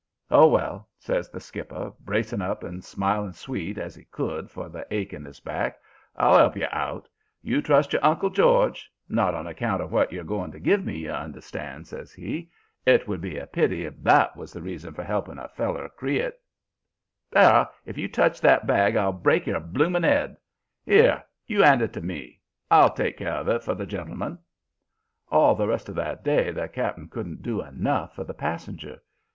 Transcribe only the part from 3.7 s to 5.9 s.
as he could for the ache in his back.